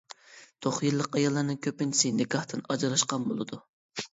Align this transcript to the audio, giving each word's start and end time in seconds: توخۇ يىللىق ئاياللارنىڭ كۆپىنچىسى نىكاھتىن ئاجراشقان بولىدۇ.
توخۇ 0.65 0.81
يىللىق 0.87 1.17
ئاياللارنىڭ 1.19 1.59
كۆپىنچىسى 1.67 2.13
نىكاھتىن 2.23 2.67
ئاجراشقان 2.69 3.29
بولىدۇ. 3.31 3.63